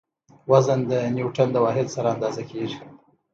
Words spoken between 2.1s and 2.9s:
اندازه کیږي.